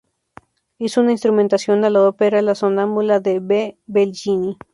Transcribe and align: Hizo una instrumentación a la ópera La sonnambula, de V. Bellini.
Hizo 0.79 1.01
una 1.01 1.11
instrumentación 1.11 1.85
a 1.85 1.91
la 1.91 2.01
ópera 2.07 2.41
La 2.41 2.55
sonnambula, 2.55 3.19
de 3.19 3.37
V. 3.39 3.77
Bellini. 3.85 4.57